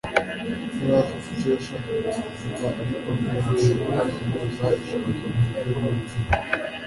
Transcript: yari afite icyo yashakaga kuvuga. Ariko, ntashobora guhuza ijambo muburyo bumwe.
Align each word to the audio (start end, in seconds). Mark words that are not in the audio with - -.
yari 0.79 0.95
afite 1.03 1.27
icyo 1.35 1.47
yashakaga 1.55 2.09
kuvuga. 2.23 2.65
Ariko, 2.81 3.09
ntashobora 3.23 3.99
guhuza 4.11 4.65
ijambo 4.79 5.09
muburyo 5.19 5.75
bumwe. 5.81 6.13